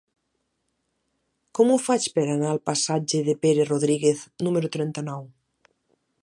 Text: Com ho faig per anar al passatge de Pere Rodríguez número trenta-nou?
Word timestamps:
Com 1.59 1.73
ho 1.73 1.75
faig 1.87 2.07
per 2.15 2.23
anar 2.23 2.47
al 2.53 2.61
passatge 2.71 3.21
de 3.31 3.37
Pere 3.45 3.69
Rodríguez 3.71 4.25
número 4.49 4.73
trenta-nou? 4.79 5.29